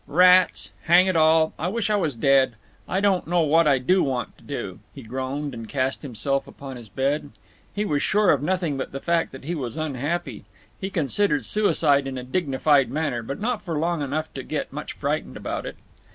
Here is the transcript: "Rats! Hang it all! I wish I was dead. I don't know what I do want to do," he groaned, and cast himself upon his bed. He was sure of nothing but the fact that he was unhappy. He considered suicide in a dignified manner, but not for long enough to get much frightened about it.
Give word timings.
"Rats! 0.07 0.71
Hang 0.85 1.05
it 1.05 1.15
all! 1.15 1.53
I 1.59 1.67
wish 1.67 1.91
I 1.91 1.95
was 1.95 2.15
dead. 2.15 2.55
I 2.89 3.01
don't 3.01 3.27
know 3.27 3.41
what 3.41 3.67
I 3.67 3.77
do 3.77 4.01
want 4.01 4.35
to 4.39 4.43
do," 4.43 4.79
he 4.95 5.03
groaned, 5.03 5.53
and 5.53 5.69
cast 5.69 6.01
himself 6.01 6.47
upon 6.47 6.75
his 6.75 6.89
bed. 6.89 7.29
He 7.71 7.85
was 7.85 8.01
sure 8.01 8.31
of 8.31 8.41
nothing 8.41 8.77
but 8.77 8.93
the 8.93 8.99
fact 8.99 9.31
that 9.31 9.43
he 9.43 9.53
was 9.53 9.77
unhappy. 9.77 10.43
He 10.79 10.89
considered 10.89 11.45
suicide 11.45 12.07
in 12.07 12.17
a 12.17 12.23
dignified 12.23 12.89
manner, 12.89 13.21
but 13.21 13.39
not 13.39 13.61
for 13.61 13.77
long 13.77 14.01
enough 14.01 14.33
to 14.33 14.41
get 14.41 14.73
much 14.73 14.93
frightened 14.93 15.37
about 15.37 15.67
it. 15.67 15.75